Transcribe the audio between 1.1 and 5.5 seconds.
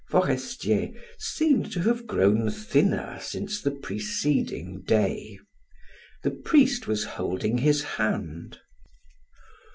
seemed to have grown thinner since the preceding day.